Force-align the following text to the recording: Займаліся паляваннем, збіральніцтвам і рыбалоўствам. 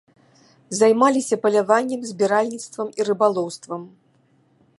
Займаліся 0.79 1.39
паляваннем, 1.43 2.01
збіральніцтвам 2.13 2.87
і 3.01 3.09
рыбалоўствам. 3.11 3.81